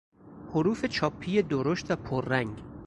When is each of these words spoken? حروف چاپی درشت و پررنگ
حروف 0.53 0.85
چاپی 0.85 1.41
درشت 1.41 1.91
و 1.91 1.95
پررنگ 1.95 2.63